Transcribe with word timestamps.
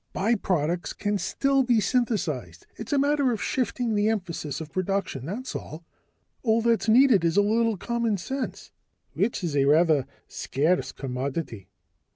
Byproducts 0.15 0.97
can 0.97 1.19
still 1.19 1.61
be 1.61 1.79
synthesized. 1.79 2.65
It's 2.75 2.91
a 2.91 2.97
matter 2.97 3.31
of 3.31 3.39
shifting 3.39 3.93
the 3.93 4.09
emphasis 4.09 4.59
of 4.59 4.71
production, 4.71 5.27
that's 5.27 5.55
all. 5.55 5.85
All 6.41 6.63
that's 6.63 6.89
needed 6.89 7.23
is 7.23 7.37
a 7.37 7.43
little 7.43 7.77
common 7.77 8.17
sense." 8.17 8.71
"Which 9.13 9.43
is 9.43 9.55
a 9.55 9.65
rather 9.65 10.07
scarce 10.27 10.91
commodity." 10.91 11.69